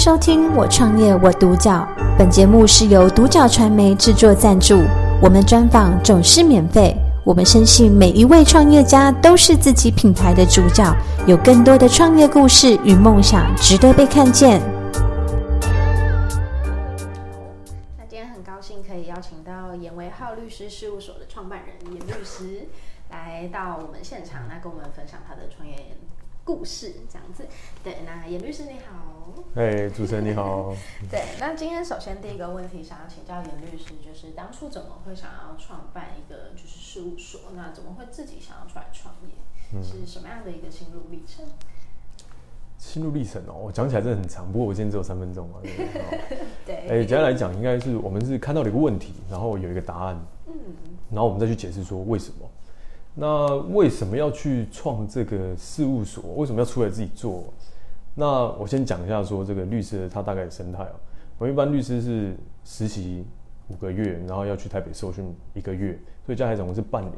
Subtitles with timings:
[0.00, 1.86] 收听《我创业我独角》，
[2.16, 4.82] 本节目是由独角传媒制作赞助，
[5.20, 6.96] 我们专访总是免费。
[7.22, 10.90] 我们深信每一位创业家都是自己品牌的主角，
[11.26, 14.62] 有更多的创业故事与梦想值得被看见。
[17.98, 22.68] 那今天很高兴可以邀请到严维浩律师事务所的创办人严律师
[23.10, 25.74] 来到我们现场，来跟我们分享他的创业
[26.50, 27.46] 故事，这样子。
[27.84, 29.32] 对，那严律师你好。
[29.54, 30.74] 哎，主持人你好。
[31.08, 37.52] 对，那今天首先第一个问题想要请教严律师，就是当初怎么会想要创办一个就是事务所？
[37.54, 39.34] 那怎么会自己想要出来创业？
[39.72, 41.46] 嗯、是什么样的一个心路历程？
[42.78, 45.60] 心路历程哦，我讲起来真的很长，不过我今天只有三分钟嘛。
[46.66, 46.88] 对。
[46.88, 50.54] 哎，简单来讲，应该是我们是看到了一个问题，然后有一个答案，嗯，
[51.10, 52.50] 然后我们再去解释说为什么。
[53.14, 56.34] 那为什么要去创这个事务所？
[56.36, 57.44] 为什么要出来自己做？
[58.14, 60.92] 那我先讲一下说这个律师他大概的生态啊。
[61.38, 63.24] 我一般律师是实习
[63.68, 67.12] 五个月，然后要去台北受训一个月，所以加起来总共是半年。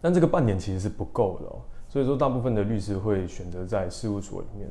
[0.00, 4.68] 但这个半年其实是不够的哦，所以说大部分的律师会选择在事务所里面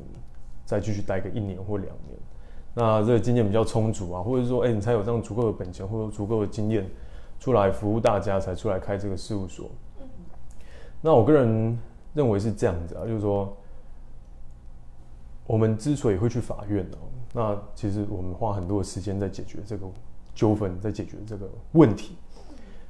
[0.64, 2.18] 再继续待个一年或两年。
[2.74, 6.88] 那这个经验比较充足啊，或者说哎，你才有这样足够的本钱或者足够的经验
[7.38, 9.70] 出来服务大家，才出来开这个事务所。
[11.00, 11.78] 那我个人
[12.14, 13.56] 认为是这样子啊，就是说，
[15.46, 16.98] 我们之所以会去法院哦，
[17.32, 19.86] 那其实我们花很多的时间在解决这个
[20.34, 22.16] 纠纷，在解决这个问题。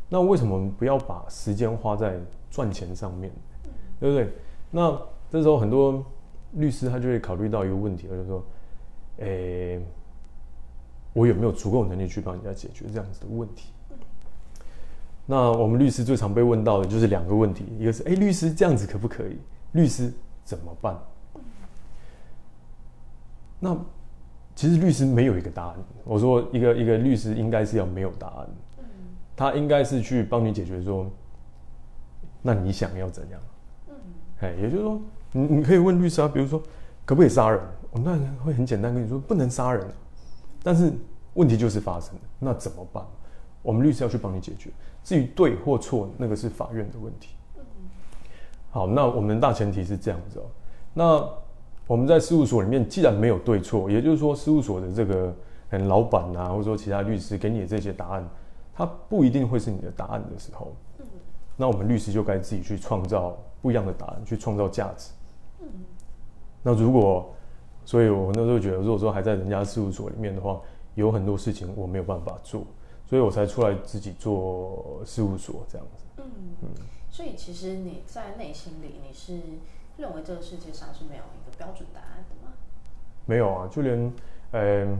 [0.08, 2.18] 那为什么不要把时间花在
[2.50, 3.32] 赚钱上面，
[3.98, 4.32] 对不对？
[4.70, 4.96] 那
[5.30, 6.04] 这时候很多
[6.52, 8.44] 律师他就会考虑到一个问题，就是说，
[9.18, 9.84] 诶，
[11.12, 13.72] 我有没有足够能力去帮人家解决这样子的问题？
[15.26, 19.36] 那我们律师最常被问到的就是两个问题，一个是，哎，律师这样子可不可以？
[19.72, 20.12] 律师
[20.44, 20.96] 怎么办？
[23.58, 23.76] 那
[24.54, 25.76] 其实律师没有一个答案。
[26.04, 28.48] 我说，一个一个律师应该是要没有答案，
[29.34, 31.10] 他应该是去帮你解决说，
[32.40, 33.40] 那你想要怎样？
[34.40, 35.00] 哎，也就是说，
[35.32, 36.62] 你你可以问律师啊，比如说，
[37.04, 37.60] 可不可以杀人？
[37.90, 39.84] 我那会很简单跟你说，不能杀人。
[40.62, 40.92] 但是
[41.34, 43.04] 问题就是发生了，那怎么办？
[43.62, 44.70] 我们律师要去帮你解决，
[45.06, 47.36] 至于对或错，那个是法院的问题。
[48.70, 50.42] 好，那我们大前提是这样子哦。
[50.92, 51.24] 那
[51.86, 55.32] 我们在事务所里面，既然没有对错，也就是说，事务所的这个
[55.70, 58.28] 嗯老板啊，或者说其他律师给你的这些答案，
[58.74, 60.74] 它不一定会是你的答案的时候，
[61.56, 65.12] 那我们律师就该自己去创造不一样的答案，去创造价值。
[66.64, 67.32] 那如果，
[67.84, 70.60] 所以我那时候觉得，如果说还在人家事务所里面的话，
[70.96, 72.66] 有很多事情我没有办法做。
[73.06, 76.04] 所以我才出来自己做事务所这样子。
[76.18, 76.24] 嗯
[76.62, 76.68] 嗯。
[77.08, 79.40] 所以其实你在内心里，你是
[79.96, 82.52] 认为这个世界上是没有一个标准答案的吗？
[83.24, 84.12] 没有啊，就连
[84.50, 84.98] 呃，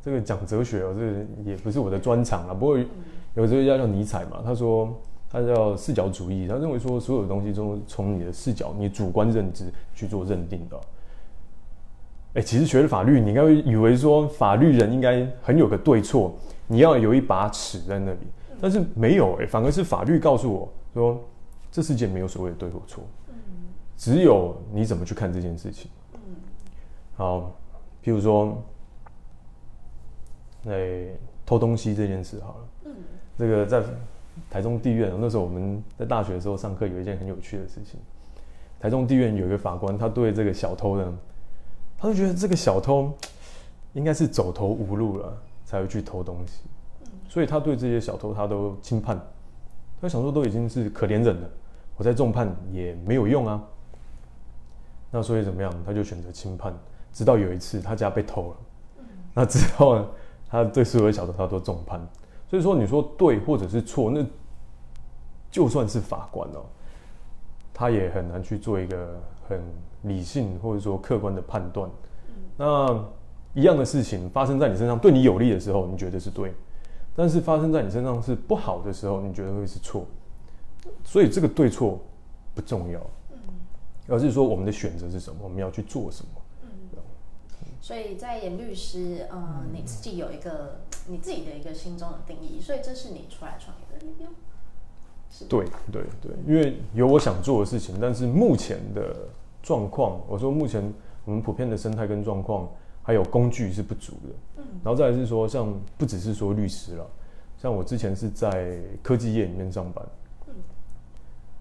[0.00, 2.54] 这个讲哲学哦，这个也不是我的专长啊。
[2.54, 4.94] 不过有哲学家叫尼采嘛，他说
[5.28, 10.80] 他叫视角主义，他认为说所有的东西都从你的视角、你主观认知去做认定的。
[12.34, 16.34] 哎，其实学了法律，你应该会以为说法律人应该很有个对错，
[16.66, 18.20] 你要有一把尺在那里，
[18.58, 21.22] 但是没有哎，反而是法律告诉我说，
[21.70, 23.04] 这世界没有所谓的对或错，
[23.98, 25.90] 只有你怎么去看这件事情。
[27.16, 27.54] 好，
[28.02, 28.62] 譬如说，
[30.66, 31.08] 哎，
[31.44, 32.92] 偷东西这件事好了，
[33.36, 33.82] 这个在
[34.48, 38.00] 台中地院那时候我们在大学的时候上课，有一件很有趣的事情，
[38.80, 41.18] 台中地院有一个法官，他对这个小偷呢。
[42.02, 43.16] 他就觉得这个小偷
[43.92, 46.62] 应该是走投无路了，才会去偷东西，
[47.28, 49.16] 所以他对这些小偷他都轻判。
[50.00, 51.48] 他想说都已经是可怜人了，
[51.96, 53.62] 我再重判也没有用啊。
[55.12, 55.72] 那所以怎么样？
[55.86, 56.76] 他就选择轻判。
[57.12, 58.56] 直到有一次他家被偷了，
[59.32, 60.06] 那之后呢，
[60.48, 62.04] 他对所有小偷他都重判。
[62.50, 64.26] 所以说你说对或者是错，那
[65.52, 66.64] 就算是法官哦，
[67.72, 69.62] 他也很难去做一个很。
[70.02, 71.88] 理性或者说客观的判断，
[72.56, 73.04] 那
[73.54, 76.50] 一样的事情发生在你身上，对你有利的时候，你觉得是对；
[77.14, 80.06] 但是发生在你身上是不好的时候，你觉得会是错。
[81.04, 82.00] 所以这个对错
[82.54, 83.00] 不重要，
[84.08, 86.30] 而是说我们的选择是什么，我们要去做什么。
[87.80, 94.28] 所以在演律师，呃，你自己有一个你自己的一个心中的定义，所以这是你出来创业的理由。
[95.48, 99.14] 对对对，因为有我想做的事情，但是目前的。
[99.62, 100.82] 状况，我说目前
[101.24, 102.68] 我们普遍的生态跟状况，
[103.02, 104.28] 还有工具是不足的。
[104.56, 107.06] 嗯，然后再来是说，像不只是说律师了，
[107.56, 110.04] 像我之前是在科技业里面上班。
[110.48, 110.54] 嗯，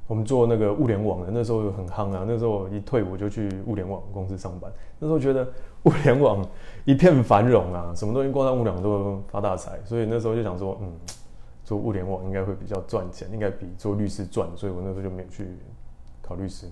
[0.08, 2.26] 我们做那个物联网的，那时候很夯啊。
[2.28, 4.72] 那时候一退伍就去物联网公司上班。
[5.00, 5.48] 那时候觉得
[5.84, 6.44] 物联网
[6.86, 9.80] 一片繁荣啊，什么东西挂上物联网都发大财。
[9.86, 10.92] 所以那时候就想说，嗯，
[11.64, 14.50] 做物联网应该会比较赚钱，应该比做律师赚。
[14.56, 15.48] 所以我那时候就没有去
[16.22, 16.66] 考律师。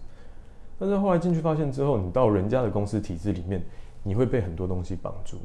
[0.80, 3.62] 但是后来进去发现之后，你到人家的公司体制里面，
[4.02, 5.38] 你会被很多东西绑住。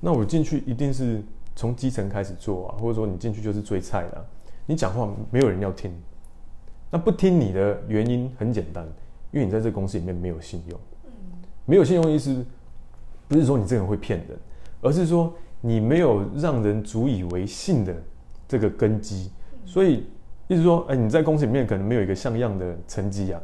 [0.00, 1.22] 那我进去一定是
[1.54, 4.24] 从基层开始做啊，或者说你进去就是最菜的啊，
[4.66, 5.90] 你讲话没有人要听。
[6.90, 8.84] 那不听你的原因很简单，
[9.30, 10.78] 因为你在这个公司里面没有信用。
[11.64, 12.44] 没有信用意思
[13.26, 14.38] 不是说你这个人会骗人，
[14.82, 17.94] 而是说你没有让人足以为信的
[18.46, 19.30] 这个根基。
[19.64, 20.06] 所以
[20.48, 23.40] 意思说，哎，你在公司里面可能没有一个像样的成绩啊，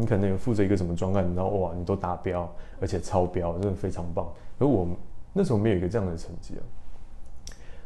[0.00, 2.50] 你可能有负责一个什么专案，然后哇，你都达标，
[2.80, 4.26] 而且超标，真的非常棒。
[4.58, 4.88] 而我
[5.32, 6.62] 那时候没有一个这样的成绩啊，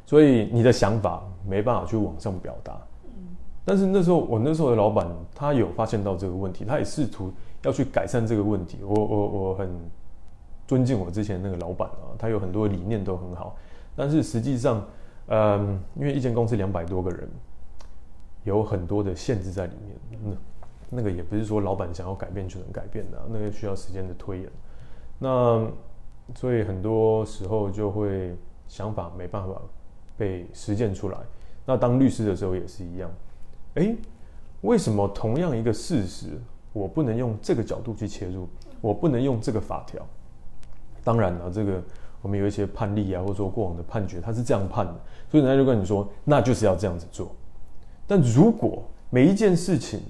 [0.06, 2.80] 所以你的想法没办法去往上表达。
[3.64, 7.32] 但是那时候，我那时候的老板他有发现到这个问题，他也试图
[7.62, 8.78] 要去改善这个问题。
[8.82, 9.70] 我我我很
[10.66, 13.56] 尊敬我之前那个老板啊，他有很多理念都很好。
[13.96, 14.84] 但是实际上，
[15.28, 17.28] 嗯，因为一间公司两百多个人，
[18.42, 20.20] 有很多的限制在里面。
[20.22, 20.30] 那
[20.94, 24.50] 那个也不是说老板想要改变就能改变的，那个需要时间的推演。
[25.18, 25.66] 那
[26.34, 28.34] 所以很多时候就会
[28.68, 29.60] 想法没办法
[30.16, 31.18] 被实践出来。
[31.66, 33.10] 那当律师的时候也是一样。
[33.74, 33.96] 诶，
[34.62, 36.40] 为什么同样一个事实，
[36.72, 38.48] 我不能用这个角度去切入？
[38.80, 40.00] 我不能用这个法条？
[41.02, 41.82] 当然了，这个
[42.22, 44.94] 我们有一些判例啊，或者说过往的判决，他是这样判的，
[45.30, 47.34] 所以人家就跟你说，那就是要这样子做。
[48.06, 50.00] 但如果每一件事情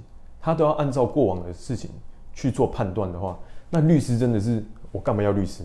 [0.45, 1.91] 他都要按照过往的事情
[2.35, 3.39] 去做判断的话，
[3.71, 4.63] 那律师真的是
[4.93, 5.65] 我干嘛要律师？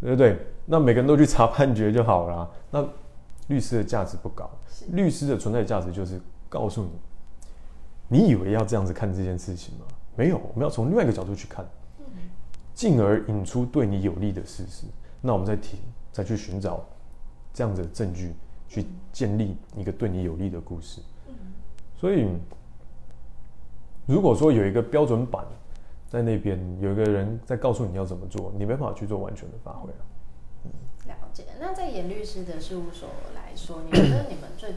[0.00, 0.38] 对不对？
[0.66, 2.50] 那每个人都去查判决就好了。
[2.70, 2.86] 那
[3.48, 4.50] 律师的价值不高，
[4.90, 6.20] 律师的存在价值就是。
[6.50, 6.90] 告诉你，
[8.08, 9.84] 你以为要这样子看这件事情吗？
[10.16, 11.64] 没有，我们要从另外一个角度去看，
[12.74, 14.84] 进而引出对你有利的事实。
[15.20, 15.78] 那我们再提，
[16.10, 16.84] 再去寻找
[17.54, 18.34] 这样子的证据，
[18.66, 21.00] 去建立一个对你有利的故事。
[22.00, 22.26] 所以，
[24.06, 25.44] 如果说有一个标准版
[26.08, 30.02] 在那边，有一个人在告诉你要怎么做，你没办法去做完全的发挥啊。
[31.06, 31.44] 了解。
[31.60, 34.74] 那在严律师的事务所来说，你觉得你们最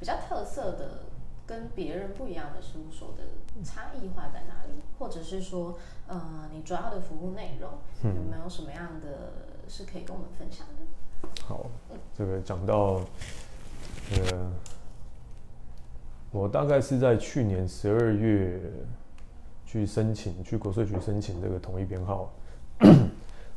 [0.00, 1.04] 比较特色的、
[1.46, 3.24] 跟别人不一样的事务所的
[3.62, 4.80] 差异化在哪里？
[4.98, 5.76] 或者是说，
[6.06, 7.70] 呃，你主要的服务内容
[8.02, 11.28] 有没有什么样的是可以跟我们分享的？
[11.46, 11.66] 好，
[12.16, 13.00] 这个讲到，
[14.12, 14.52] 呃，
[16.34, 18.60] 我大概是在去年十二月
[19.64, 22.34] 去申请，去国税局申请这个统一编号，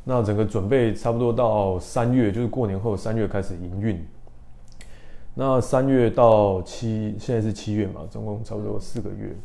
[0.04, 4.00] 那整个准备差不多到三月，就是过年后三月开始营运。
[5.34, 9.36] 那三月到七，现在是七月嘛，总共差不多四个月。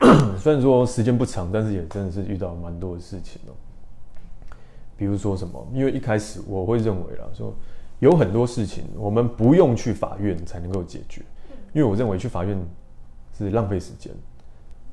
[0.38, 3.56] 虽然说时间不长，但是也真的是遇到蛮多的事情哦。
[4.94, 5.66] 比如说什么？
[5.72, 7.54] 因为一开始我会认为啦，说
[7.98, 11.22] 有很多事情我们不用去法院才能够解决，
[11.72, 12.58] 因为我认为去法院
[13.36, 14.12] 是浪费时间。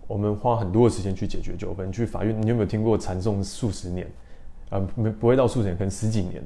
[0.07, 4.07] 我们花很多的时间去解决纠纷，去法院，你有没有听过缠讼数十年？
[4.69, 6.43] 啊，没不会到数十年，可能十几年。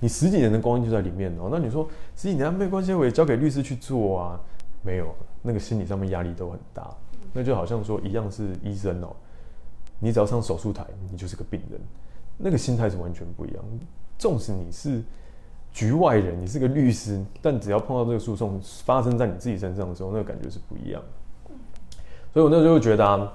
[0.00, 1.48] 你十几年的光阴就在里面哦。
[1.50, 4.40] 那你说十几年没关系，我也交给律师去做啊？
[4.82, 6.88] 没有，那个心理上面压力都很大。
[7.32, 9.14] 那就好像说一样是医生哦，
[10.00, 11.80] 你只要上手术台，你就是个病人，
[12.36, 13.64] 那个心态是完全不一样。
[14.16, 15.02] 纵使你是
[15.78, 21.54] 局外人，你是个律师，但只要碰到这个诉讼发生在你自己身上的时候，那个感觉是不一样的。
[22.32, 23.32] 所以我那时候觉得啊，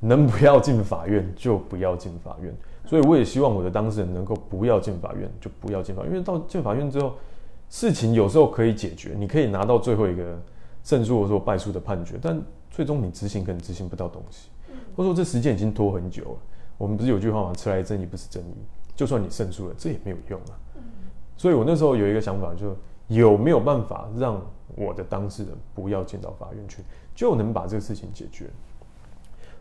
[0.00, 2.52] 能不要进法院就不要进法院。
[2.84, 7.12] 所以我也希望我的当事人能够不要进法院，就不要进法院，因为到进法院之后，
[7.70, 10.36] 事情有时候可以解决，你可以拿到最后一个
[10.82, 12.42] 胜诉或者说败诉的判决，但
[12.72, 14.48] 最终你执行可能执行不到东西，
[14.96, 16.38] 或者说这时间已经拖很久了。
[16.76, 17.52] 我们不是有句话吗？
[17.56, 18.56] 迟来正义不是正义，
[18.96, 20.58] 就算你胜诉了，这也没有用啊。
[21.38, 22.76] 所以我那时候有一个想法，就
[23.06, 24.38] 有没有办法让
[24.76, 26.82] 我的当事人不要进到法院去，
[27.14, 28.50] 就能把这个事情解决。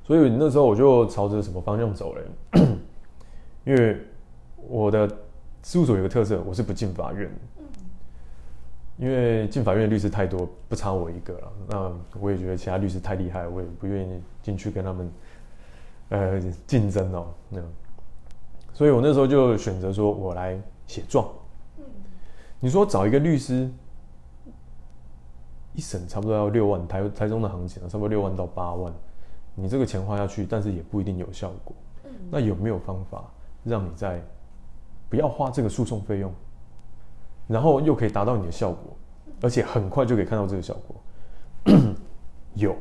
[0.03, 2.65] 所以那时候我就朝着什么方向走嘞？
[3.63, 3.97] 因为
[4.67, 5.07] 我的
[5.61, 7.31] 事务所有个特色，我是不进法院。
[8.97, 11.51] 因为进法院的律师太多，不差我一个了。
[11.69, 15.11] 那我也觉得其他律师太厉害，我也不愿意进去跟他们
[16.09, 17.27] 呃竞争哦。
[17.49, 17.61] 那
[18.73, 21.29] 所以我那时候就选择说，我来写状。
[22.59, 23.69] 你说找一个律师，
[25.73, 28.91] 一审差不多要六万，台台中的行情差不多六万到八万。
[29.53, 31.75] 你这个钱花下去，但是也不一定有效果。
[32.29, 33.23] 那有没有方法？
[33.63, 34.21] 让你在
[35.09, 36.33] 不要花这个诉讼费用，
[37.47, 38.95] 然后又可以达到你的效果，
[39.41, 41.75] 而且很快就可以看到这个效果。
[42.55, 42.75] 有，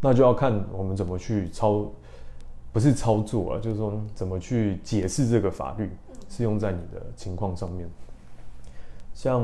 [0.00, 1.86] 那就要看我们怎么去操，
[2.72, 5.90] 不是操作啊，就是说怎么去解释这个法律
[6.28, 7.88] 适用在你的情况上面。
[9.14, 9.42] 像，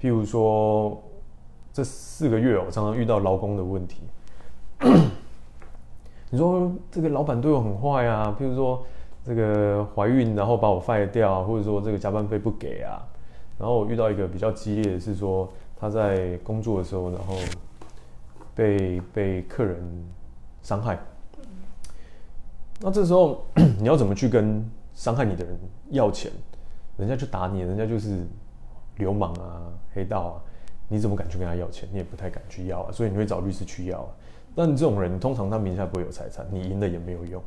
[0.00, 1.02] 譬如说
[1.72, 4.02] 这四个月，我常常遇到劳工的问题。
[6.30, 8.82] 你说这个老板对我很坏啊，譬如说
[9.22, 13.02] 这个怀孕然后把我 fire 掉，或者说这个加班费不给啊。
[13.58, 17.34] 然后我遇到一个比较激烈的是说他在工作的时候，然后
[18.54, 19.78] 被被客人
[20.62, 20.98] 伤害。
[22.80, 23.44] 那这时候
[23.78, 25.58] 你要怎么去跟伤害你的人
[25.90, 26.32] 要钱？
[26.96, 28.26] 人家就打你，人家就是
[28.96, 30.34] 流氓啊、黑道啊，
[30.88, 31.88] 你怎么敢去跟他要钱？
[31.90, 34.08] 你也不太敢去要啊，所以你会找律师去要啊。
[34.54, 37.42] 但这种人通常他名下不会有财产，你赢了也没有用。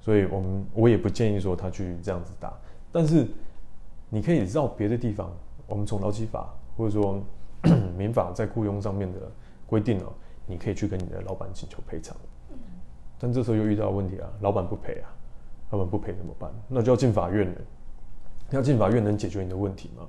[0.00, 2.52] 所以我们我也不建议说他去这样子打。
[2.92, 3.26] 但是
[4.10, 5.32] 你可以绕别的地方，
[5.66, 7.20] 我们从劳基法或者说
[7.96, 9.18] 民法在雇佣上面的
[9.66, 10.12] 规定哦，
[10.46, 12.14] 你可以去跟你的老板请求赔偿。
[13.18, 15.08] 但这时候又遇到问题啊，老板不赔啊，
[15.70, 16.52] 老板不赔怎么办？
[16.68, 17.54] 那就要进法院了。
[18.50, 20.06] 要进法院能解决你的问题吗？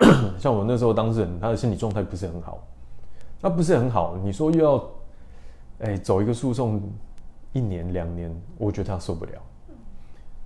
[0.38, 2.62] 像我那时候当事人，他的心理状态不是很好，
[3.40, 4.16] 那不是很好。
[4.22, 4.90] 你说又要，
[5.80, 6.80] 哎，走一个诉讼，
[7.52, 9.32] 一年两年，我觉得他受不了。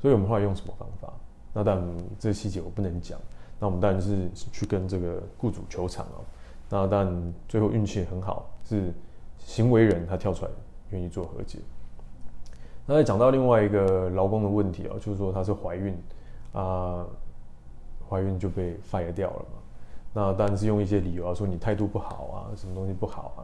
[0.00, 1.12] 所以我们后来用什么方法？
[1.52, 3.18] 那当然这细节我不能讲。
[3.60, 6.24] 那我们当然是去跟这个雇主求偿哦。
[6.70, 8.92] 那但最后运气很好，是
[9.38, 10.50] 行为人他跳出来
[10.90, 11.58] 愿意做和解。
[12.86, 15.94] 那再讲到另外一个劳工的问题啊，就是说她是怀孕。
[16.52, 17.04] 啊，
[18.08, 19.58] 怀孕就被 fire 掉了嘛？
[20.14, 23.40] 那当然是用一些理由啊，说你态度不好啊，什么东西不好啊？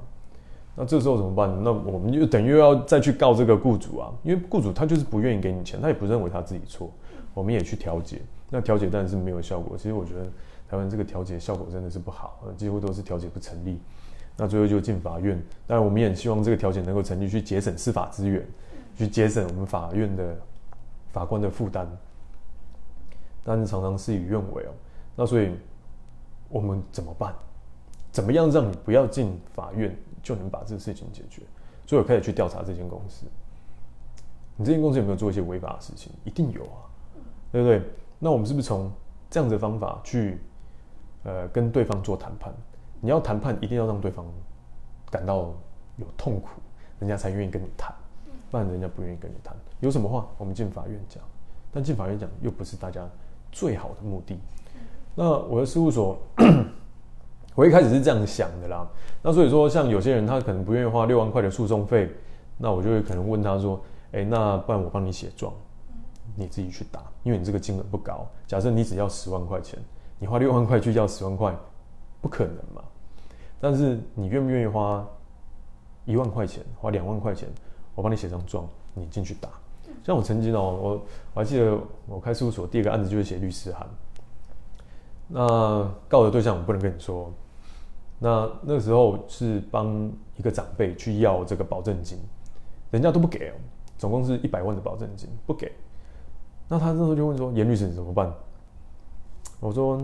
[0.77, 1.51] 那这时候怎么办？
[1.65, 6.91] 那我们就等于又要再去告这个雇主啊，因为雇主他就是不愿意给你钱，他也不认为他自己错，
[7.35, 9.77] 我们也去调解，那调解当然是没有效果。
[9.77, 10.25] 其实我觉得
[10.69, 13.81] 台湾这个调解效果真的是不好，几乎都是调解不成立。
[14.37, 18.47] 那最后就进法院，当然我们也希望这个调解能够成立，去节省司法资源，
[18.97, 20.37] 去节省我们法院的
[21.11, 21.89] 法官的负担。
[23.49, 24.73] 但是常常事与愿违哦，
[25.17, 25.51] 那所以
[26.51, 27.35] 我们怎么办？
[28.13, 31.41] 怎么样让你不要进法院就能把这个事情解决？
[31.87, 33.25] 所以我开始去调查这间公司。
[34.55, 36.13] 你这间公司有没有做一些违法的事情？
[36.25, 36.85] 一定有啊，
[37.51, 37.83] 对不对？
[38.19, 38.93] 那我们是不是从
[39.31, 40.39] 这样子的方法去
[41.25, 42.53] 呃跟对方做谈判？
[43.01, 44.27] 你要谈判，一定要让对方
[45.11, 45.55] 感到
[45.97, 46.61] 有痛苦，
[46.99, 47.95] 人家才愿意跟你谈，
[48.51, 49.57] 不然人家不愿意跟你谈。
[49.81, 51.23] 有什么话，我们进法院讲。
[51.73, 53.09] 但进法院讲又不是大家。
[53.59, 54.39] 最好的目的。
[55.17, 56.17] 那我的事务所，
[57.57, 58.87] 我一开始是这样想的啦。
[59.21, 62.09] 那所以说，像有些人他可能不愿意花六万块的诉讼费，
[62.57, 63.81] 那我就会可能问他说
[64.15, 65.53] ：“哎，那不然我帮你写状，
[66.37, 68.25] 你自己去打，因为你这个金额不高。
[68.47, 69.77] 假设你只要十万块钱，
[70.21, 71.53] 你花六万块去要十万块，
[72.21, 72.85] 不可能嘛。
[73.61, 75.05] 但是你愿不愿意花
[76.05, 77.49] 一万块钱，花两万块钱，
[77.97, 79.49] 我帮你写张状，你进去打。”
[80.09, 80.91] 像我曾经哦，我
[81.35, 83.87] 我还记得我开事务所第一个案子就是写律师函。
[85.27, 87.31] 那告的对象我不能跟你说。
[88.19, 92.19] 那那时候是帮一个长辈去要这个保证金，
[92.91, 93.53] 人家都不给哦，
[93.99, 95.71] 总共是一百万的保证金不给。
[96.69, 98.33] 那他那时候就问说：“严律师你怎么办？”
[99.61, 100.01] 我说：“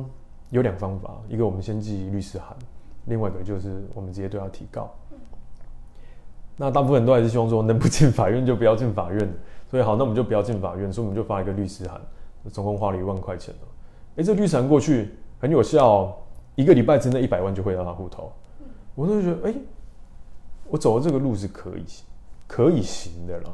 [0.52, 2.54] 有两方法，一个我们先寄律师函，
[3.06, 4.92] 另外一个就是我们直接对他提告。”
[6.58, 9.34] 那大部分人都还是希望说能不进法院就不要进法院。
[9.70, 12.00] 所以好，那我们就不要进法院，所以我们就发一个律师函，
[12.52, 13.60] 总共花了一万块钱了。
[14.16, 16.14] 哎，这律师函过去很有效哦，
[16.54, 18.32] 一个礼拜之内一百万就汇到他户头。
[18.94, 19.54] 我就觉得，哎，
[20.68, 21.84] 我走的这个路是可以
[22.46, 23.50] 可以行的了。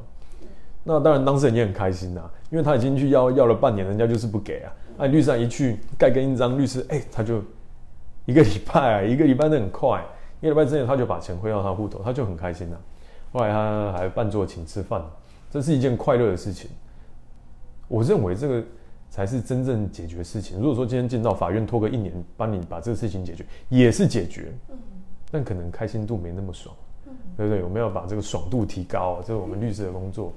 [0.84, 4.72] 那当然，当事人也很开心呐，因为他已经去要要了半年，人家就是不给啊。
[4.98, 7.42] 那律师一去盖个印章，律师哎，他就
[8.26, 10.04] 一个礼拜啊，一个礼拜都很快，
[10.40, 12.76] 一个礼拜之内他就把钱汇到他户头，他就很开心呐。
[13.32, 15.02] 后来他还扮作请吃饭。
[15.50, 16.70] 这是一件快乐的事情，
[17.88, 18.64] 我认为这个
[19.10, 20.58] 才是真正解决事情。
[20.58, 24.52] 如果说今天进到法院拖个一年，帮你把这个事情解决，也是解决，
[25.30, 26.74] 但可能开心度没那么爽，
[27.36, 27.64] 对不对？
[27.64, 30.32] 我们要把这个爽度提高，这是我们律师的工作。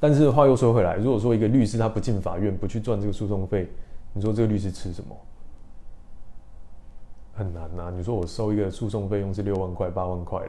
[0.00, 3.70] 但是话又说回来，如果说一个律师他不进法院，不去赚这个诉讼费，
[4.12, 5.16] 你说这个律师吃什么？
[7.32, 7.92] 很难呐。
[7.96, 10.42] 你说我收一个诉讼费用是六万块、八万块，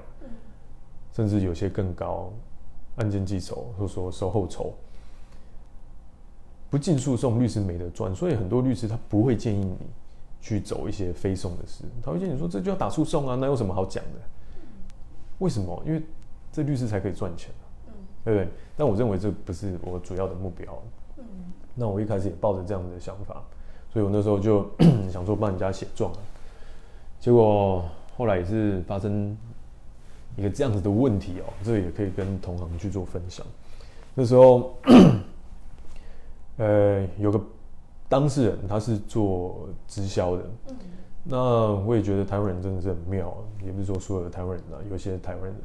[1.13, 2.33] 甚至有些更高。
[2.97, 4.73] 案件计酬，或者说售后酬，
[6.69, 9.77] 不进诉讼，律师没得赚，所以很多律师他不会建议你
[10.41, 14.19] 去走一些非讼的事，他会建议你说这就要打诉讼啊，那有什么好讲的？
[15.39, 15.81] 为什么？
[15.85, 16.01] 因为
[16.51, 17.51] 这律师才可以赚钱，
[18.23, 18.49] 对不对？
[18.77, 20.81] 但我认为这不是我主要的目标。
[21.73, 23.43] 那我一开始也抱着这样的想法，
[23.91, 24.65] 所以我那时候就
[25.11, 26.09] 想说帮人家写状，
[27.19, 27.83] 结果
[28.15, 29.37] 后来也是发生
[30.35, 33.45] 一个这样子的问题哦，这个也可以跟同行去做分享。
[34.13, 34.77] 那时候，
[36.57, 37.41] 呃，有个
[38.07, 40.75] 当事人他是做直销的，嗯，
[41.23, 45.55] 那我也觉得台湾人真的是很妙，也不是说所有的台湾人啊，有些台湾人，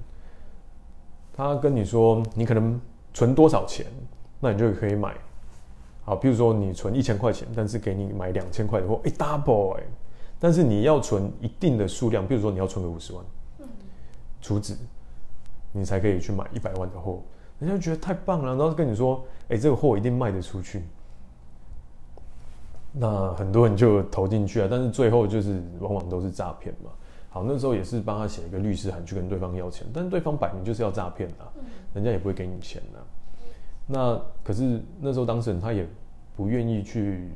[1.32, 2.80] 他跟你说你可能
[3.14, 3.86] 存多少钱，
[4.40, 5.14] 那你就可以买，
[6.04, 9.82] 好，比如说你存一千块钱，但是给你买两千块的货，哎，double 哎，
[10.40, 13.39] 但是你要存一定的数量，比如说你要存个五十万，嗯，
[14.40, 14.76] 储值，
[15.73, 17.20] 你才可以去买一百万的货。
[17.59, 20.82] 人家觉得太棒了，然后跟你说：“哎，这个货一定卖得出去。”
[22.92, 26.90] 那很多人就投进去啊，但是最后就是往往都是诈骗嘛。
[27.28, 31.47] 好，那时候也是帮他写一个律师函去跟对方要钱，但是对方摆明就是要诈骗啊，
[31.94, 32.99] 人家也不会给你钱啊。
[33.87, 35.87] 那可是那时候当事人他也
[36.35, 37.28] 不愿意去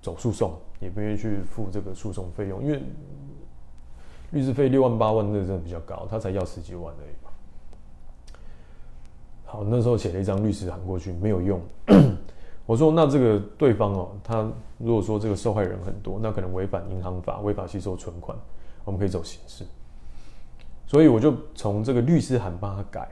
[0.00, 2.82] 走诉讼，也不愿意去付这个诉讼费用，因为
[4.32, 7.14] 律师费六万八万那真的比较高，他才要十几万而已。
[9.44, 11.60] 好，那时候写了一张律师函过去，没有用。
[12.64, 18.34] 我说，那这个对方哦，他如果说这个受害人很多，那可能违反银行法，违法吸收存款，
[18.84, 19.66] 我们可以走刑事。
[20.86, 23.10] 所以我就从这个律师函帮他改，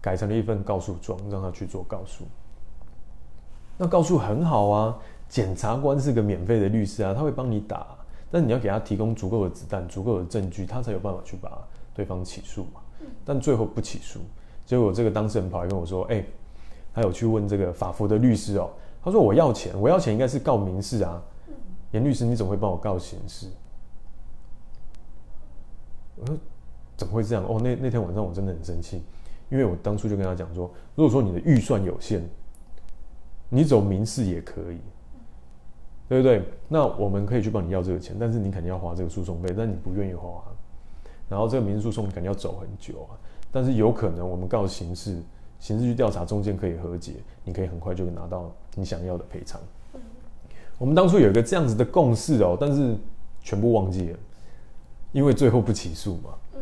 [0.00, 2.24] 改成了一份告诉状，让他去做告诉。
[3.76, 4.96] 那告诉很好啊，
[5.28, 7.86] 检察官是个免费的律师啊，他会帮你打，
[8.32, 11.62] 但你要给他提供足够的子弹、足够的证据，他才有办法去把
[11.94, 12.80] 对方起诉嘛。
[13.26, 14.20] 但最后不起诉。
[14.64, 16.26] 结果这个当事人跑来跟我说：“哎、欸，
[16.94, 18.70] 他有去问这个法服的律师哦。
[19.04, 21.22] 他说我要钱，我要钱应该是告民事啊。
[21.90, 23.48] 严律师，你怎么会帮我告刑事？”
[26.16, 26.34] 我说
[26.96, 27.44] ：“怎么会这样？
[27.44, 29.02] 哦，那那天晚上我真的很生气，
[29.50, 32.26] 因为我当初就跟他讲说，如果说你的预算有限，
[33.50, 34.78] 你走民事也可以，
[36.12, 36.44] 对不对？
[36.68, 40.44] 那我们可以去帮你要这个钱，但是你肯定要花这个诉讼费，但你不愿意花，
[41.26, 43.16] 然后这个民事诉讼肯定要走很久啊。”
[43.50, 45.22] 但是有可能，我们告刑事，
[45.58, 47.14] 刑事去调查，中间可以和解，
[47.44, 49.58] 你可以很快就拿到你想要的赔偿。
[50.76, 52.94] 我们当初有一个这样子的共识哦，但是
[53.40, 54.18] 全部忘记了，
[55.12, 56.34] 因为最后不起诉嘛。
[56.56, 56.60] 嗯。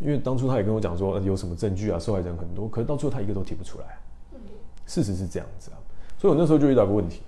[0.00, 3.98] 因为当初他也跟我讲说，有什么证据啊，受害人很多，可是到最后他一个都提不出来。
[4.32, 4.40] 嗯。
[4.86, 5.78] 事实是这样子啊，
[6.18, 7.22] 所以我那时候就遇到个问题，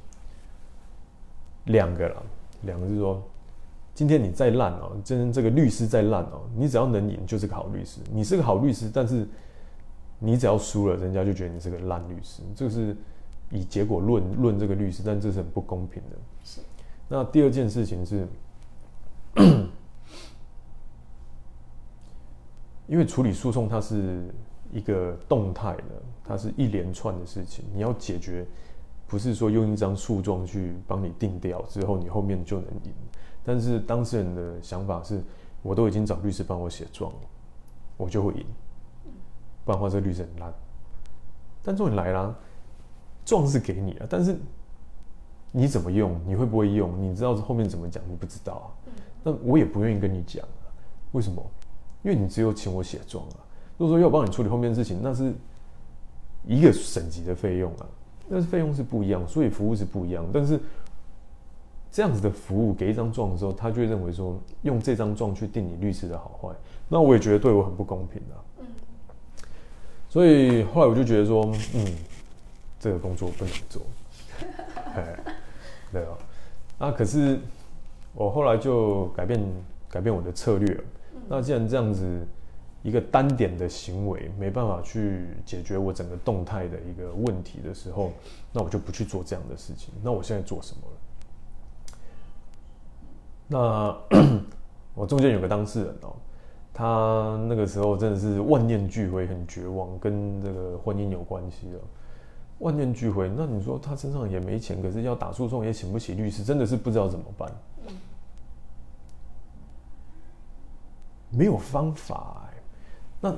[1.71, 2.23] 两个了，
[2.63, 3.23] 两个就是说。
[3.93, 8.01] 今天你再烂哦，今天这个律师再烂哦，你只要能赢就是个好律师。
[8.11, 9.29] 你是个好律师，但是
[10.19, 12.41] 你只要输了，人家就觉得你是个烂律师。
[12.55, 12.97] 这个是
[13.51, 16.17] 以结果论论这个律师，但这是很不公平的。
[16.45, 16.63] 是。
[17.09, 18.27] 那第二件事情是，
[22.87, 24.33] 因为处理诉讼它是
[24.73, 28.47] 一个动态的，它是一连串的事情，你要解决，
[29.11, 32.95] 不是说用一张诉状去帮你定掉之后，你后面就能赢。
[33.43, 35.21] 但是当事人的想法是，
[35.63, 37.19] 我都已经找律师帮我写状了，
[37.97, 38.47] 我就会赢，
[39.65, 40.55] 不然的话这律师很烂。
[41.61, 42.33] 但重点来啦，
[43.25, 44.39] 状是给你啊，但是
[45.51, 48.69] 你怎么用，你会不会用，你知道后面怎么讲，你不知道啊。
[49.25, 50.71] 那我也不愿意跟你讲啊，
[51.11, 51.45] 为什么？
[52.05, 53.37] 因为你只有请我写状啊。
[53.77, 55.35] 如果说要帮你处理后面的事情，那是
[56.47, 57.87] 一个省级的费用啊，
[58.31, 60.59] 那是费用是不一样，所以服务是不一样，但是。
[61.93, 66.49] 这样子的服务给一张状的时候，他就会认为说，用这张状去定你律师的好坏，
[66.89, 68.39] 那我也觉得对我很不公平啊。
[68.61, 68.67] 嗯。
[70.09, 71.85] 所以后来我就觉得说，嗯，
[72.79, 73.83] 这个工作不能做。
[74.95, 75.19] 哎，
[75.91, 76.11] 对啊。
[76.79, 77.41] 那，可是
[78.15, 79.45] 我后来就改变
[79.91, 80.85] 改变我的策略了。
[81.29, 82.25] 那既然这样子
[82.83, 88.13] 一个单点的行为没办法去解决我整个动态的一个问题的时候，
[88.53, 89.93] 那我就不去做这样的事情。
[90.03, 90.97] 那我现在做什么了？
[93.53, 93.95] 那
[94.95, 96.17] 我中间有个当事人哦，
[96.73, 101.79] 他那个时候真的是万念俱灰，很绝望，跟这个婚姻有关系的，
[102.61, 103.29] 万念俱灰。
[103.37, 107.53] 那你说他身上也没钱，可是要打诉讼也请不起律师，真的是不知道怎么办。
[111.29, 112.47] 没有方法。
[113.21, 113.35] 那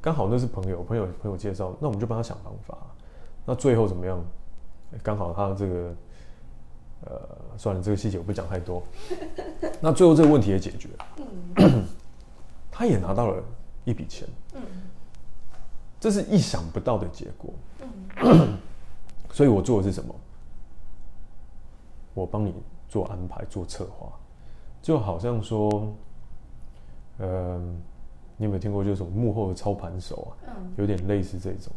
[0.00, 2.76] 刚好那是朋友，朋友朋友介绍，那我们就帮他想方法。
[3.44, 4.22] 那最后怎么样？
[5.02, 5.94] 刚好他这个。
[7.06, 7.20] 呃，
[7.58, 8.82] 算了，这个细节我不讲太多。
[9.78, 11.06] 那最后这个问题也解决了，
[11.56, 11.84] 嗯、
[12.72, 13.42] 他也拿到了
[13.84, 14.62] 一笔钱，嗯、
[16.00, 17.52] 这是意想不到的结果。
[18.22, 18.56] 嗯、
[19.30, 20.14] 所以我做的是什么？
[22.14, 22.54] 我帮你
[22.88, 24.10] 做安排、做策划，
[24.80, 25.92] 就好像说，
[27.18, 27.60] 呃，
[28.36, 30.48] 你有没有听过就是幕后的操盘手啊？
[30.48, 31.72] 嗯、有点类似这种。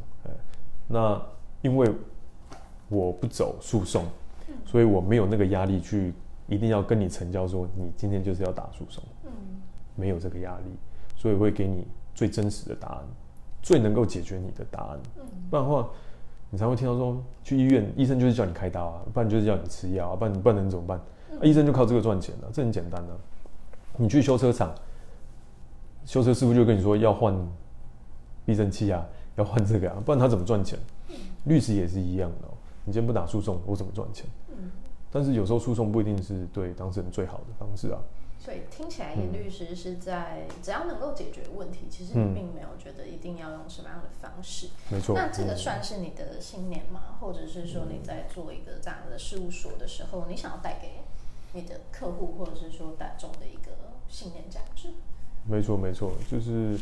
[0.88, 1.22] 那
[1.62, 1.92] 因为
[2.90, 4.06] 我不走诉讼。
[4.66, 6.14] 所以我没有那个压力去
[6.48, 9.04] 一定要跟你成交，说你今天就是要打诉讼。
[9.26, 9.32] 嗯，
[9.94, 10.72] 没有这个压力，
[11.18, 13.04] 所以会给你最真实的答案，
[13.62, 15.00] 最能够解决你的答案。
[15.50, 15.90] 不然的话，
[16.50, 20.98] 你才会听到说去医院，医生就是叫你开刀啊，不然就是叫你吃药啊，不然你不然能怎么办？
[20.98, 23.18] 啊，医生就靠这个赚钱了，这很简单的。
[23.98, 24.74] 你去修车厂，
[26.08, 27.36] 修车师傅就跟你说要换
[28.46, 30.80] 避震器啊，要换这个啊，不然他怎么赚钱？
[31.44, 32.48] 律师也是一样的，
[32.86, 34.26] 你今天不打诉讼，我怎么赚钱？
[35.12, 38.00] 但是有时候诉讼不一定是对当事人最好的方式啊。
[38.40, 44.70] 所以听起来，严律师是在只要能够解决问题，其实你并没有觉得一定要用什么样的方式。
[44.90, 45.14] 没错。
[45.14, 47.18] 那这个算是你的信念吗？
[47.20, 51.02] 或者是说你在做一个这样的事务所的时候，你想要带给
[51.52, 53.74] 你的客户或者是说大众的一个
[54.08, 54.94] 信念价值？
[55.48, 56.78] 没错，没错，就是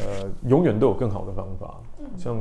[0.00, 1.80] 呃，永远都有更好的方法。
[1.98, 2.06] 嗯。
[2.16, 2.36] 像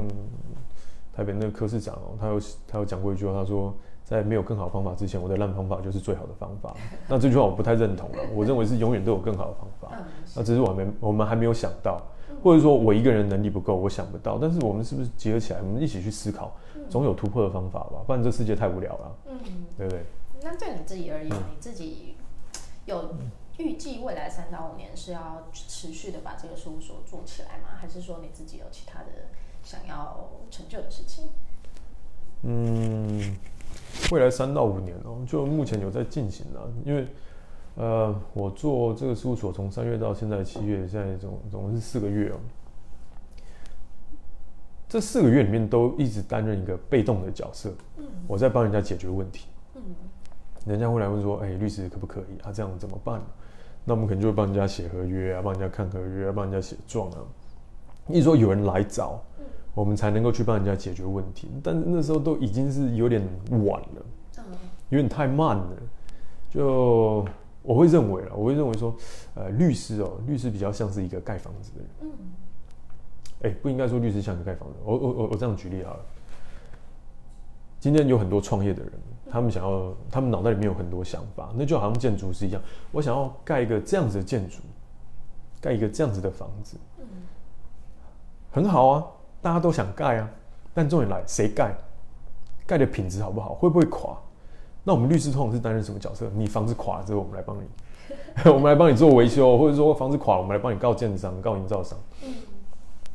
[1.15, 3.73] 台北那个柯市长哦，他有他有讲过一句话，他说。
[4.05, 6.75] 在没有更好的方法之前，我的烂方法就是最好的方法。
[7.07, 8.17] 那这句话我不太认同了。
[8.35, 9.97] 我认为是永远都有更好的方法。
[10.35, 12.01] 那只是我还没，我们还没有想到，
[12.43, 14.37] 或者说我一个人能力不够，我想不到。
[14.39, 16.53] 但是我们是不是结合起来，我们一起去思考，
[16.89, 18.03] 总有突破的方法吧？
[18.05, 19.15] 不然这世界太无聊了。
[19.29, 19.39] 嗯，
[19.77, 20.03] 对不对？
[20.43, 22.15] 那对你自己而言，你自己
[22.85, 23.15] 有
[23.57, 27.69] 预计未来三到五年是要持续的把这个事务所做起来吗？
[27.79, 29.09] 还是说你自己有其他的
[29.63, 31.25] 想要成就的事情？
[32.43, 33.35] 嗯。
[34.11, 37.07] 未来三到五年哦，就目前有在进行了，因为，
[37.75, 42.37] 呃，我做这个事务所从三月到现在七月，现在总总共是四个月哦。
[44.89, 47.73] 这四个月里面都一直担任一个被动的角色，
[48.27, 49.47] 我在帮人家解决问题。
[50.65, 52.51] 人家会来问说：“哎，律师可不可以啊？
[52.51, 53.21] 这样怎么办？”
[53.85, 57.17] 那我们可能就会帮人家写合约啊，帮人家看合约啊，帮人家写状啊。
[58.07, 59.21] 一说有人来找。
[59.75, 64.05] 我们才能够去帮人家解决问题，但是那时候都已经是有点晚了，
[64.89, 65.67] 有点太慢了。
[66.47, 67.25] 就
[67.63, 68.95] 我会认为了，我会认为说，
[69.33, 71.89] 呃，律师哦，律师比较像是一个盖房子的人。
[72.01, 72.09] 嗯。
[73.41, 74.75] 哎，不应该说律师像一个盖房子。
[74.85, 76.05] 我我我我这样举例好了。
[77.79, 78.91] 今天有很多创业的人，
[79.33, 84.57] 他们想要，他们脑袋里面有很多想法，那就好像建筑师一样，我想要盖一个这样子的建筑，
[85.59, 87.05] 盖一个这样子的房子，嗯，
[88.51, 89.03] 很好啊。
[89.41, 90.29] 大家都想盖啊，
[90.71, 91.75] 但重点来，谁盖？
[92.67, 93.55] 盖的品质好不好？
[93.55, 94.15] 会不会垮？
[94.83, 96.29] 那我们律师通常是担任什么角色？
[96.35, 97.63] 你房子垮了之后，我们来帮你，
[98.53, 101.97] 我们来帮你做维修，或者说房子垮了，我们来帮你告建商、告营造商。
[102.23, 102.35] 嗯，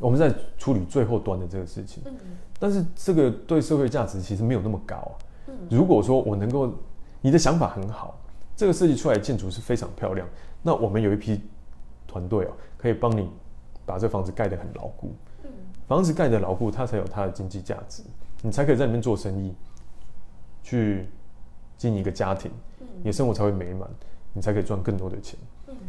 [0.00, 2.02] 我们在处理最后端的这个事情。
[2.07, 2.12] 嗯，
[2.59, 5.14] 但是这个对社会价值其实没有那么高啊。
[5.48, 6.72] 嗯，如果说我能够，
[7.20, 8.16] 你的想法很好，
[8.54, 10.28] 这个设计出来的建筑是非常漂亮，
[10.62, 11.40] 那我们有一批
[12.06, 13.28] 团队哦，可以帮你
[13.84, 15.12] 把这房子盖得很牢固。
[15.87, 18.02] 房子盖得牢固，它才有它的经济价值，
[18.42, 19.54] 你才可以在里面做生意，
[20.62, 21.08] 去
[21.78, 22.50] 经营一个家庭，
[22.98, 23.88] 你的生活才会美满，
[24.34, 25.38] 你才可以赚更多的钱。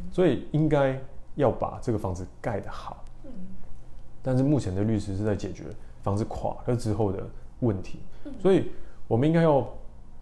[0.10, 0.98] 所以应该
[1.36, 3.04] 要把这个房子盖得好。
[4.22, 5.66] 但是目前的律师是在解决
[6.02, 7.22] 房子垮了之后的
[7.60, 8.00] 问题，
[8.42, 8.72] 所以
[9.10, 9.68] 我们应该要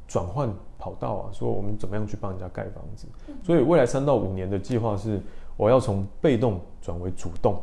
[0.08, 3.06] 转换跑道啊，说我们怎么样去帮人家盖房子。
[3.44, 5.22] 所以未来三到五年的计划是，
[5.58, 7.62] 我要从被动转为主动。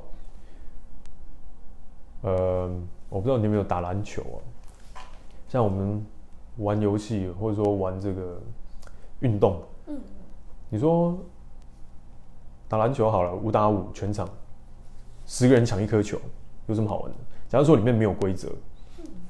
[2.20, 2.70] 呃，
[3.08, 4.38] 我不知道你有没有打篮球啊？
[5.48, 6.04] 像我们
[6.58, 8.38] 玩游戏，或者说玩这个
[9.20, 9.98] 运动，嗯，
[10.68, 11.16] 你说
[12.68, 14.28] 打篮球好了，五打五全场，
[15.24, 16.18] 十个人抢一颗球，
[16.66, 17.16] 有什么好玩的？
[17.48, 18.48] 假如说里面没有规则，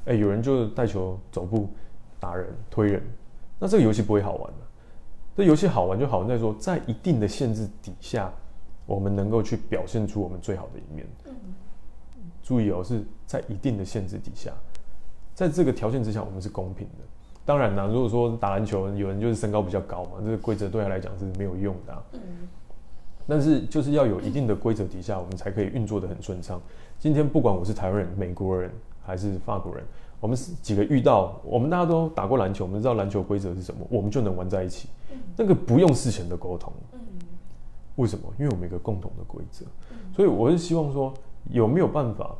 [0.06, 1.68] 哎、欸，有人就带球走步
[2.20, 3.02] 打人、推人，
[3.58, 4.58] 那这个游戏不会好玩的。
[5.36, 8.32] 这游戏好玩就好玩在说，在一定的限制底下，
[8.86, 11.06] 我们能够去表现出我们最好的一面。
[12.42, 14.52] 注意哦，是在一定的限制底下，
[15.34, 17.04] 在这个条件之下，我们是公平的。
[17.46, 22.02] 当然啦，如果说打篮球，有人就是身高比较高嘛，这个规则对他来讲是没有用的啊。
[22.12, 22.20] 嗯。
[23.26, 26.60] 但是就是要有一定的规则底下，我们才可以运作的很顺畅。
[26.98, 28.70] 今天不管我是台湾人、美国人
[29.04, 29.84] 还是法国人，
[30.20, 34.88] 我们几个遇到，我们大家都打过篮球，我们知道篮球规则是什么，我们就能玩在一起。
[35.36, 36.72] 那个不用事前的沟通。
[36.92, 37.00] 嗯。
[37.96, 38.24] 为什么？
[38.38, 39.64] 因为我们有一个共同的规则。
[40.14, 41.12] 所以我是希望说。
[41.50, 42.34] 有没有办法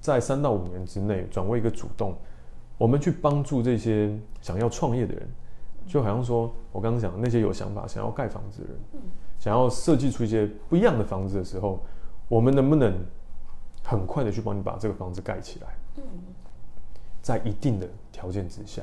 [0.00, 2.14] 在三到五年之内转为一个主动？
[2.78, 5.28] 我们去帮助这些想要创业的人，
[5.84, 8.78] 就好像说我刚刚讲的那些有想法想要盖房子的人，
[9.40, 11.80] 想要设计出一些不一样的房子的时候，
[12.28, 12.94] 我们能不能
[13.82, 15.66] 很快的去帮你把这个房子盖起来？
[17.22, 18.82] 在一定的条件之下，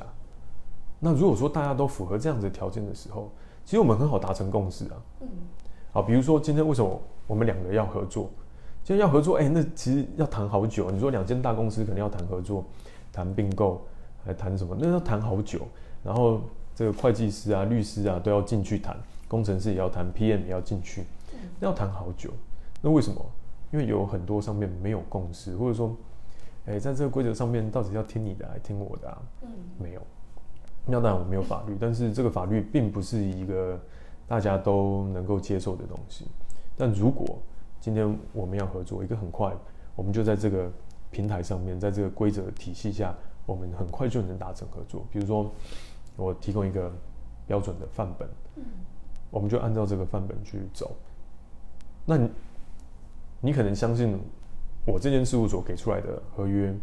[1.00, 3.30] 那如果说大家都符合这样子的条件的时候，
[3.64, 5.02] 其实我们很好达成共识啊。
[5.20, 5.28] 嗯
[5.90, 8.30] 好，比如说今天为什么我们两个要合作？
[8.84, 10.90] 今天要合作，哎、欸，那其实要谈好久。
[10.90, 12.64] 你说两间大公司可能要谈合作、
[13.12, 13.82] 谈并购，
[14.24, 14.76] 还谈什么？
[14.78, 15.60] 那要谈好久。
[16.04, 16.40] 然后
[16.74, 21.04] 这个会计师啊、律师啊都要进去谈，工程师也要谈，PM 也要进去。
[21.58, 22.30] 那要谈好久。
[22.80, 23.20] 那为什么？
[23.72, 25.94] 因为有很多上面没有共识，或者说，
[26.68, 29.22] 哎，在这个规则上面，到底要听你的还是听我的啊？
[29.40, 30.02] 嗯，没有。
[30.84, 33.80] 那当然我没有法律，但是这个法律并不是一个
[34.26, 36.26] 大家都能够接受的东西。
[36.76, 37.38] 但如果
[37.80, 39.52] 今天我们要合作，一个很快，
[39.96, 40.70] 我们就在这个
[41.10, 43.14] 平台上面，在这个规则体系下，
[43.46, 45.06] 我们很快就能达成合作。
[45.10, 45.50] 比如说，
[46.16, 46.92] 我提供一个
[47.46, 48.64] 标准的范本，嗯，
[49.30, 50.94] 我们就按照这个范本去走。
[52.04, 52.30] 那你，
[53.40, 54.18] 你可能相信
[54.86, 56.74] 我这间事务所给出来的合约，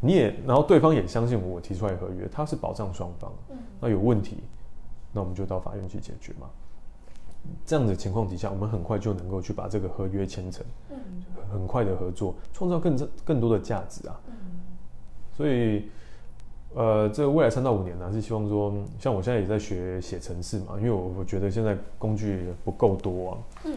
[0.00, 3.32] 你也，然后对方也相信我提出来的合约，它是保障双方。
[3.50, 4.38] 嗯，那有问题，
[5.12, 6.48] 那我们就到法院去解决嘛。
[7.66, 10.96] 这样的情况底下，我们很快就能够去把这个合约签成，嗯，
[11.52, 14.18] 很快的合作，创造更更多的价值啊。
[14.28, 14.34] 嗯，
[15.36, 15.90] 所以，
[16.74, 23.38] 呃，这未来三到五年呢，是希望说，像我现在也在学写程式嘛，因为我我觉得现在工具不够多啊。
[23.66, 23.76] 嗯，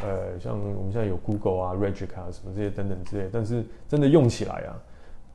[0.00, 4.74] 呃，像我们现在有 Google 啊、Regic 啊什么这些等等之类，但是真的用起来啊，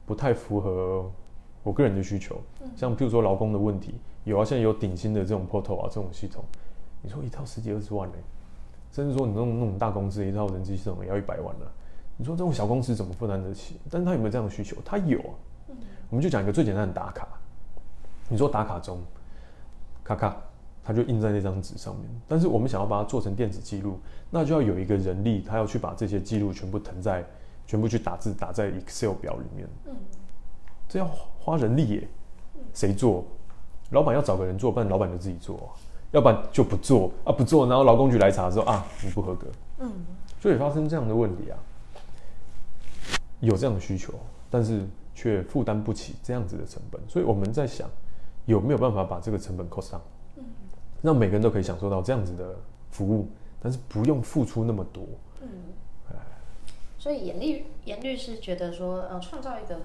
[0.05, 1.09] 不太符合
[1.63, 2.41] 我个人的需求。
[2.75, 6.43] 像譬如说劳工的问题，有啊，现在有顶薪的这种 Portal 啊这种系统。
[7.01, 8.15] 你说一套十几二十万呢？
[8.91, 11.71] 甚至说你那种那种大公司一套人机系统也要一百万了。
[12.17, 13.79] 你说这种小公司怎么负担得起？
[13.91, 14.77] 但是他有没有这样的需求？
[14.83, 15.33] 他有啊。
[16.09, 17.27] 我们就讲一个最简单的打卡。
[18.29, 18.99] 你说打卡中，
[20.03, 20.35] 咔咔，
[20.87, 22.05] 它就印在那张纸上面。
[22.29, 23.99] 但是我们想要把它做成电子记录，
[24.31, 27.21] 那就要有一个人力，他要去把这些记录全部腾在，
[27.65, 29.67] 全部去打字打在 Excel 表里面。
[30.87, 31.05] 这要
[31.37, 32.07] 花人力耶。
[32.73, 33.25] 谁做？
[33.89, 35.69] 老板要找个人做，不然老板就自己做。
[36.11, 39.45] 要不然就不做啊，不做，然后劳工局来查说啊，你不合格，
[39.79, 39.91] 嗯，
[40.39, 41.59] 所以发生这样的问题啊，
[43.41, 44.13] 有这样的需求，
[44.49, 47.89] 但是却负担不起这样子的成本，所以我们在想
[48.45, 50.16] 有没有办法把这个成本 cost down，嗯，
[51.01, 52.55] 让每个人都可以享受到这样子的
[52.91, 53.29] 服务，
[53.59, 55.03] 但是不用付出那么多，
[55.41, 55.49] 嗯，
[56.97, 59.81] 所以严律严律师觉得说，呃，创造一个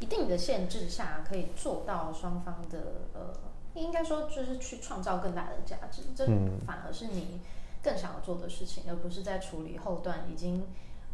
[0.00, 2.78] 一定的限制下，可以做到双方的
[3.14, 3.20] 呃。
[3.74, 6.26] 应该说，就是去创造更大的价值，这
[6.66, 7.40] 反而是你
[7.82, 10.62] 更想要做的事情，嗯、而不是在处理后段已经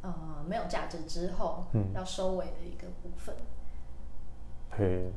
[0.02, 0.12] 呃
[0.44, 3.37] 没有价值之后要收尾的一个部分。
[4.70, 5.12] 嘿、嗯，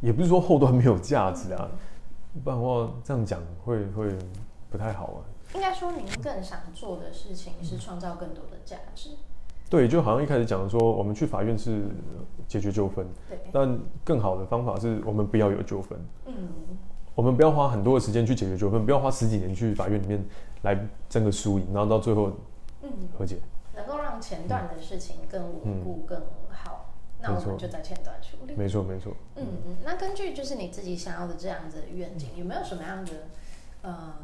[0.00, 1.78] 也不是说后端没有价值啊，嗯、
[2.44, 4.08] 不然的话这样讲会会
[4.70, 5.18] 不太好啊。
[5.54, 9.10] 应该说，您更想做的事情是创造更多的价值。
[9.68, 11.84] 对，就好像一开始讲的说，我们去法院是
[12.46, 13.38] 解决纠纷，对。
[13.52, 16.48] 但更好的方法是我们不要有纠纷，嗯。
[17.16, 20.24] 我们不要花很多的时间去解决纠纷，不要花十几年去法院里面
[20.62, 22.30] 来争个输赢，然后到最后，
[22.82, 23.36] 嗯，和解。
[23.74, 26.20] 能够让前段的事情更稳固、更
[27.22, 28.54] 那我们就在前端处理。
[28.54, 29.14] 没错，没错。
[29.36, 33.12] 嗯嗯，那根据就是你自己想要的这样子的愿景，有没有什么样的
[33.82, 34.14] 呃？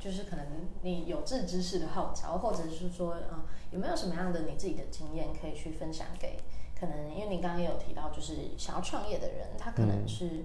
[0.00, 0.44] 就是可能
[0.80, 6.40] 你有志之士的号召，或者是说，呃，有没有什么样的你自己的经验可以去分享给
[6.74, 7.14] 可能？
[7.14, 10.44] 因为你刚刚也有提到，就是想要创业的人，他可能是、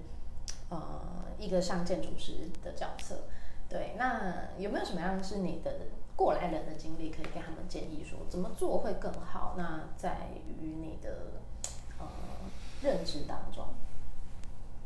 [0.70, 1.02] 嗯、呃
[1.40, 3.24] 一个像建筑师的角色，
[3.68, 3.96] 对。
[3.98, 5.72] 那有没有什么样是你的
[6.14, 9.56] 过来人的经历，可以给他们建议说怎么做会更好？
[9.58, 11.40] 那在于你的
[11.98, 12.06] 呃
[12.82, 13.64] 认知当中，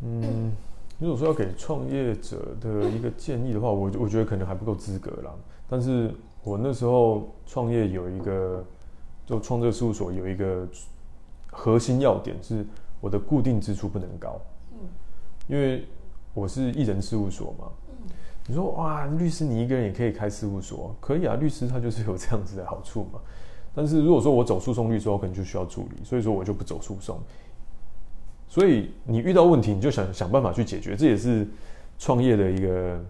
[0.01, 0.23] 嗯。
[0.23, 0.53] 嗯
[0.99, 5.33] 如果说要给创业者的一个建议的话，我我觉得可能还不够资格啦。
[5.69, 8.65] 但是我那时候创业有一个，
[9.27, 10.65] 就创这个事务所有一个
[11.51, 12.65] 核心要点是，
[13.01, 14.41] 我的固定支出不能高。
[14.75, 14.79] 嗯，
[15.49, 15.89] 因为
[16.35, 17.67] 我是一人事务所嘛。
[17.89, 18.09] 嗯，
[18.47, 23.19] 你说哇，律师你一个人也可以开事务所，可以啊，律师他就是有这样子的好处嘛。
[23.75, 27.19] 但是如果说我走诉讼律师，我可能就需要助理，所以说我就不走诉讼。
[28.49, 31.49] 所以你遇到问题，你就想想办法去解决，这也是
[31.99, 33.01] 创业的一个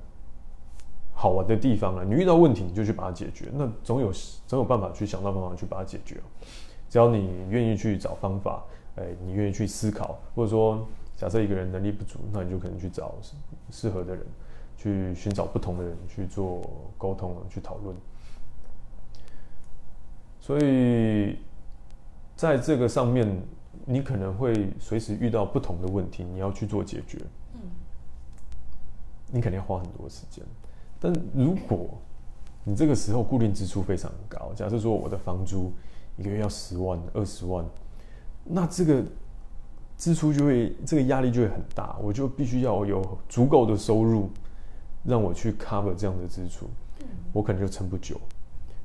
[1.13, 2.05] 好玩的地方啊！
[2.07, 4.13] 你遇到问题，你就去把它解决，那总有
[4.47, 6.21] 总有办法去想到办法去把它解决。
[6.89, 8.63] 只要你愿意去找方法，
[8.97, 13.15] 哎，你愿意去思考，或者说假设一个人能力不足，那你就可能去找
[13.71, 14.25] 适合的人，
[14.77, 16.61] 去寻找不同的人去做
[16.97, 17.97] 沟通，去讨论。
[20.43, 21.39] 所以
[22.37, 23.27] 在这个上面。
[23.85, 27.19] 你可能会随时遇到不同的问题，你要去做解决。
[27.55, 27.61] 嗯，
[29.33, 30.45] 你肯定要花很多时间。
[31.01, 31.89] 但如果
[32.63, 35.73] 你这个时候固定支出非常高，假设说我的房租
[36.17, 37.65] 一个月要十万、二十万，
[38.45, 39.03] 那这个
[39.97, 44.31] 支出就会这个压力就会很大，我就必须要有足够的收入
[45.03, 46.67] 让我去 cover 这样的支出。
[47.01, 48.21] 嗯，我可能就撑不久。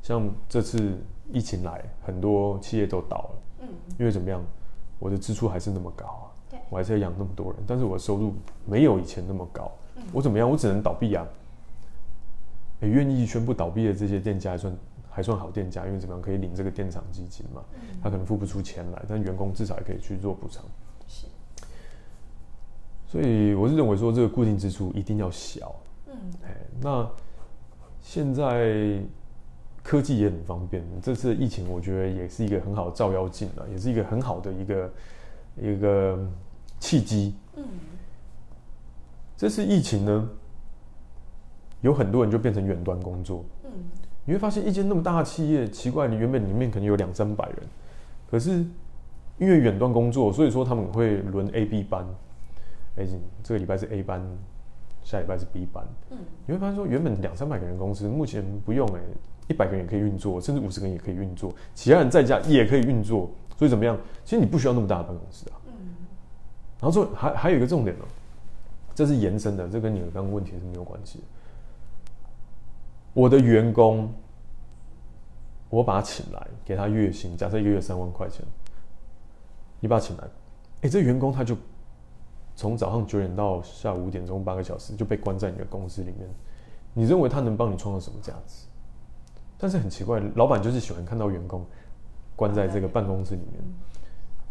[0.01, 0.97] 像这次
[1.31, 3.29] 疫情来，很多企业都倒了。
[3.61, 3.67] 嗯，
[3.99, 4.43] 因为怎么样？
[4.99, 8.33] 我的支出还是那么高啊，对我还是要养那么多人，但是我的收入
[8.65, 10.49] 没有以前那么高，嗯、我怎么样？
[10.49, 11.23] 我只能倒闭啊。
[12.79, 14.77] 诶愿意宣布倒闭的这些店家还算
[15.09, 17.63] 还算好店家，因为怎么样可以领这个店长基金嘛，
[18.01, 20.63] 他可能付不出钱来，但员工至少也可以去做补偿。
[21.07, 21.25] 是，
[23.07, 25.75] 所以我是认为说这个固定支出一定要小。
[26.07, 26.13] 嗯，
[26.43, 27.09] 哎，那
[28.01, 28.99] 现在
[29.87, 34.93] 科技也很方便，这次疫情我觉得也是一个很好的照妖镜啊，也是一个很好的一个
[35.55, 36.19] 一个
[36.77, 37.33] 契机。
[37.55, 37.63] 嗯，
[39.37, 40.29] 这次疫情呢，
[41.79, 43.45] 有很多人就变成远端工作。
[43.63, 43.71] 嗯，
[44.25, 47.57] 你会发现一间那么大的企业，奇怪，你原本里面可能有两三百人，
[48.29, 48.65] 可是
[49.37, 52.05] 因为远端工作，所以说他们会轮 A、B 班。
[52.97, 53.07] 哎，
[53.41, 54.21] 这个礼拜是 A 班。
[55.01, 58.99] 下礼拜是 B 班，嗯，你会发现说，原本两三百个人公司，目前不用哎，
[59.47, 63.97] 一百个人也可以运作，甚至五十个人也可以运作，其他人在家也可以运作，所以怎么样？
[64.23, 65.73] 其实你不需要那么大的办公室啊，嗯，
[66.79, 68.05] 然后说还还有一个重点呢，
[68.93, 71.23] 这是延伸的，这跟你的刚刚问题是没有关系。
[73.13, 74.13] 我的员工，
[75.69, 78.45] 我把他请来，给他月薪，假设一个月三万块钱，
[79.79, 80.23] 你把他请来，
[80.81, 81.57] 哎，这员工他就。
[82.59, 86.27] 从早上九点到下午五点钟，八个小时就被关在你的公司里面，
[86.91, 88.65] 你认为他能帮你创造什么价值？
[89.57, 91.65] 但是很奇怪，老板就是喜欢看到员工
[92.35, 93.61] 关在这个办公室里面，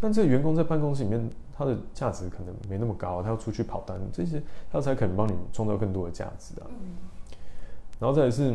[0.00, 6.66] 但这个员工在办公室里面，他的价值可能没那么高，他要出去跑单，这些他才可能帮你创造更多的价值啊。
[7.98, 8.54] 然后再来是。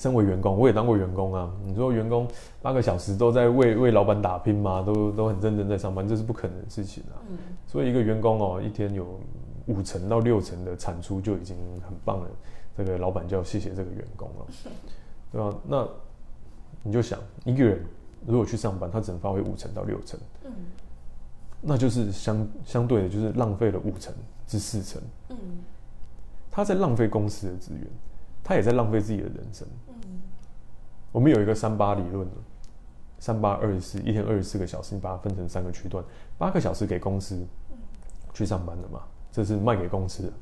[0.00, 1.52] 身为员工，我也当过员工啊。
[1.64, 2.24] 你说员工
[2.62, 4.80] 八个小时都在为为老板打拼吗？
[4.80, 7.18] 都都很认真在上班，这是不可能的事情啊。
[7.28, 7.36] 嗯。
[7.66, 9.18] 所以一个员工哦，一天有
[9.66, 12.30] 五成到六成的产出就已经很棒了。
[12.76, 14.46] 这个老板就要谢谢这个员工了，
[15.30, 15.54] 对吧？
[15.66, 15.88] 那
[16.82, 17.84] 你就想，一个人
[18.26, 20.52] 如果去上班，他只能发挥五成到六成，嗯，
[21.60, 24.14] 那就是相相对的，就是浪费了五成
[24.46, 25.36] 至四成，嗯，
[26.50, 27.82] 他在浪费公司的资源。
[28.44, 29.68] 他也在浪费自己的人生。
[29.88, 29.94] 嗯，
[31.12, 32.26] 我们有一个三八理论，
[33.18, 36.02] 三八二十四，一天二十四个小时，你把它分成三个区段，
[36.38, 37.46] 八个小时给公司
[38.32, 40.32] 去上班的嘛，这是卖给公司的。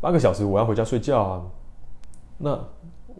[0.00, 1.46] 八个小时我要回家睡觉啊，
[2.36, 2.58] 那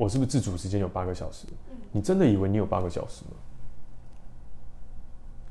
[0.00, 1.46] 我是不是自主时间有八个小时？
[1.92, 3.32] 你真的以为你有八个小时吗？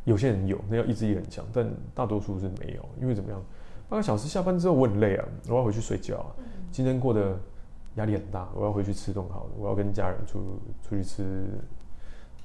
[0.06, 3.40] 有些人有，那要意志力很强，但大多数是没有，因为怎么样？
[3.88, 6.34] 八个小时下班之后我很累啊，我要回去睡觉啊，
[6.72, 7.38] 今天过得。
[7.96, 10.40] 压力很大，我要回去吃顿好的，我要跟家人出
[10.88, 11.48] 出去吃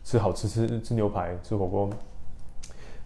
[0.02, 1.88] 吃好吃吃吃牛排吃火锅，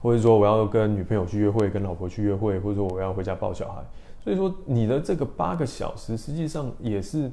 [0.01, 3.83] 或者说我要跟女朋友去约会，跟老婆去约会，或者说我要回家抱小孩。
[4.23, 7.31] 所以说你的这个八个小时，实际上也是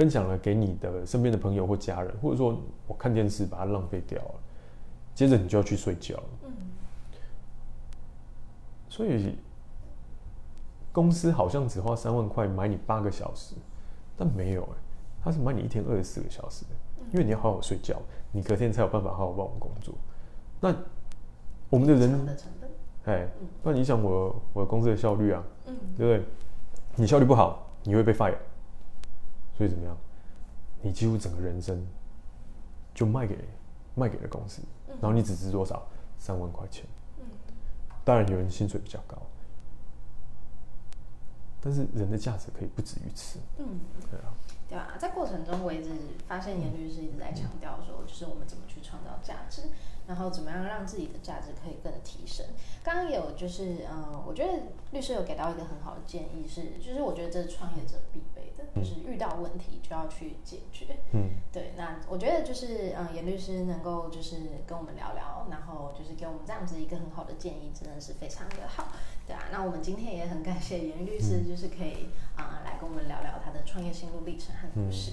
[0.00, 4.34] 分享了给你的身边的朋友或家人，或者说我看电视把它浪费掉了，
[5.14, 6.18] 接着你就要去睡觉。
[6.42, 6.50] 嗯，
[8.88, 9.36] 所以
[10.90, 13.54] 公司好像只花三万块买你八个小时。
[14.16, 14.76] 但没有哎，
[15.22, 16.70] 他是买你一天二十四个小时的，
[17.12, 18.00] 因为你要好好睡觉，
[18.32, 19.94] 你隔天才有办法好好帮我们工作。
[20.60, 20.74] 那
[21.68, 22.26] 我们的人，
[23.04, 23.28] 哎，
[23.62, 26.26] 不然影响我我公司的效率啊，嗯，对不对？
[26.96, 28.36] 你效率不好，你会被 fire。
[29.60, 29.94] 所以怎么样？
[30.80, 31.86] 你几乎整个人生
[32.94, 33.36] 就卖给
[33.94, 34.62] 卖给了公司，
[35.02, 35.86] 然后你只值多少？
[36.16, 36.86] 三万块钱。
[38.02, 39.18] 当然有人薪水比较高。
[41.60, 43.38] 但是人的价值可以不止于此。
[43.58, 44.32] 嗯，对啊，
[44.66, 45.90] 对啊，在过程中我一直
[46.26, 49.64] 发现严律师一直在强调说，就是我们怎么去创造价值，
[50.06, 52.46] 然后怎么样让自己的价值可以更提升。
[52.82, 54.52] 刚刚有就是，嗯，我觉得
[54.92, 60.98] 律师有给到一个很好的建议是，就是我觉得这是创业者必备的，就是遇到问题就要去解决。
[61.12, 61.72] 嗯，对。
[61.76, 64.36] 那我觉得就是，嗯，严律师能够就是
[64.66, 68.88] 跟我们聊聊，然后就是给我们这样子一个很好的建议，真的是非常的好。
[69.26, 75.12] 对啊，那我们今天也很感谢严律师，就是可以啊、呃、来跟我们聊聊他的创业心路历程和故事。